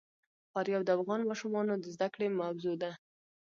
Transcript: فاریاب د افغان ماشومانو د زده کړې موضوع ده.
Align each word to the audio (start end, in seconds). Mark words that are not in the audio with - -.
فاریاب 0.51 0.81
د 0.85 0.89
افغان 0.97 1.21
ماشومانو 1.29 1.73
د 1.77 1.85
زده 1.95 2.07
کړې 2.13 2.27
موضوع 2.39 2.75
ده. 2.81 2.91